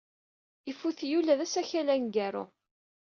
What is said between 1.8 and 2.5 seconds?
aneggaru.